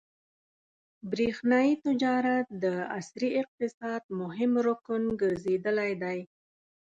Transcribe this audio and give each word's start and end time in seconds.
برېښنايي 1.11 1.73
تجارت 1.85 2.45
د 2.63 2.65
عصري 2.97 3.29
اقتصاد 3.41 4.01
مهم 4.21 4.51
رکن 4.67 5.03
ګرځېدلی 5.21 5.91
دی. 6.03 6.19